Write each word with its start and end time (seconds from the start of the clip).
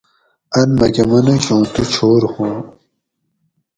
ان 0.57 0.69
مکہ 0.79 1.03
منوش 1.09 1.45
اُوں 1.51 1.63
تو 1.73 1.81
چھور 1.93 2.21
ھواں 2.33 2.57